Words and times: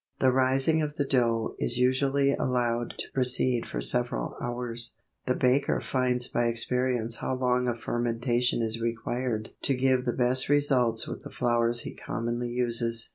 The 0.17 0.31
rising 0.31 0.81
of 0.81 0.95
the 0.95 1.05
dough 1.05 1.55
is 1.59 1.77
usually 1.77 2.33
allowed 2.33 2.95
to 2.97 3.11
proceed 3.13 3.67
for 3.67 3.81
several 3.81 4.35
hours. 4.41 4.95
The 5.27 5.35
baker 5.35 5.79
finds 5.79 6.27
by 6.27 6.45
experience 6.45 7.17
how 7.17 7.35
long 7.35 7.67
a 7.67 7.75
fermentation 7.77 8.63
is 8.63 8.81
required 8.81 9.51
to 9.61 9.75
give 9.75 10.05
the 10.05 10.13
best 10.13 10.49
results 10.49 11.07
with 11.07 11.21
the 11.21 11.29
flours 11.29 11.81
he 11.81 11.93
commonly 11.93 12.49
uses. 12.49 13.09